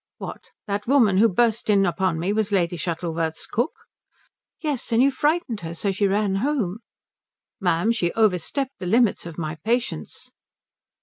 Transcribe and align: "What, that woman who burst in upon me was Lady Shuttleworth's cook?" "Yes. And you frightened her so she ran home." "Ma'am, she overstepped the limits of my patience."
"What, 0.17 0.49
that 0.65 0.87
woman 0.87 1.17
who 1.17 1.29
burst 1.29 1.69
in 1.69 1.85
upon 1.85 2.17
me 2.19 2.33
was 2.33 2.51
Lady 2.51 2.75
Shuttleworth's 2.75 3.45
cook?" 3.45 3.85
"Yes. 4.59 4.91
And 4.91 4.99
you 5.03 5.11
frightened 5.11 5.59
her 5.59 5.75
so 5.75 5.91
she 5.91 6.07
ran 6.07 6.37
home." 6.37 6.79
"Ma'am, 7.59 7.91
she 7.91 8.11
overstepped 8.13 8.79
the 8.79 8.87
limits 8.87 9.27
of 9.27 9.37
my 9.37 9.57
patience." 9.63 10.31